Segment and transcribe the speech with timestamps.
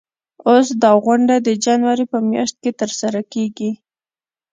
[0.49, 3.71] اوس دا غونډه د جنوري په میاشت کې ترسره کیږي.